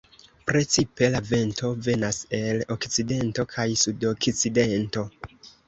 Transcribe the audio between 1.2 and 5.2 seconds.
vento venas el okcidento kaj sudokcidento.